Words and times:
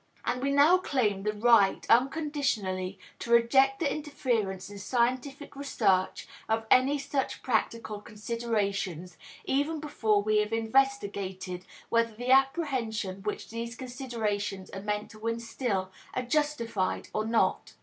And 0.25 0.41
we 0.41 0.49
now 0.51 0.79
claim 0.79 1.21
the 1.21 1.33
right 1.33 1.85
unconditionally 1.87 2.97
to 3.19 3.29
reject 3.29 3.77
the 3.79 3.93
interference 3.93 4.67
in 4.67 4.79
scientific 4.79 5.55
research 5.55 6.27
of 6.49 6.65
any 6.71 6.97
such 6.97 7.43
practical 7.43 8.01
considerations, 8.01 9.15
even 9.45 9.79
before 9.79 10.23
we 10.23 10.37
have 10.39 10.53
investigated 10.53 11.65
whether 11.89 12.15
the 12.15 12.31
apprehension 12.31 13.21
which 13.21 13.49
these 13.49 13.75
considerations 13.75 14.71
are 14.71 14.81
meant 14.81 15.11
to 15.11 15.27
instil 15.27 15.91
are 16.15 16.23
justified 16.23 17.09
or 17.13 17.23
not. 17.23 17.75